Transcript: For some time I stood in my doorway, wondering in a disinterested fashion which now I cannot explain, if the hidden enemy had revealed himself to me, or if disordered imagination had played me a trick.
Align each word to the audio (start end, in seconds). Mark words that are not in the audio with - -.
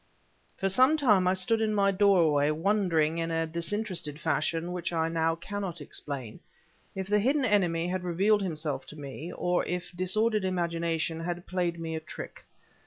For 0.57 0.67
some 0.67 0.97
time 0.97 1.27
I 1.27 1.35
stood 1.35 1.61
in 1.61 1.75
my 1.75 1.91
doorway, 1.91 2.49
wondering 2.49 3.19
in 3.19 3.29
a 3.29 3.45
disinterested 3.45 4.19
fashion 4.19 4.71
which 4.71 4.91
now 4.91 5.33
I 5.33 5.39
cannot 5.39 5.79
explain, 5.79 6.39
if 6.95 7.05
the 7.07 7.19
hidden 7.19 7.45
enemy 7.45 7.87
had 7.87 8.03
revealed 8.03 8.41
himself 8.41 8.87
to 8.87 8.95
me, 8.99 9.31
or 9.31 9.63
if 9.67 9.91
disordered 9.91 10.43
imagination 10.43 11.19
had 11.19 11.45
played 11.45 11.79
me 11.79 11.95
a 11.95 11.99
trick. 11.99 12.43